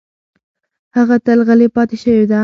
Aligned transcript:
هغه 0.97 1.15
تل 1.25 1.39
غلې 1.47 1.67
پاتې 1.75 1.95
شوې 2.03 2.25
ده. 2.29 2.39